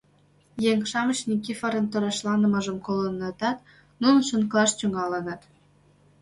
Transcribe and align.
Еҥ-шамыч 0.71 1.19
Никифорын 1.29 1.85
торешланымыжым 1.91 2.77
колынытат, 2.85 3.57
нунат 4.01 4.25
шонкалаш 4.29 4.71
тӱҥалыныт. 4.79 5.41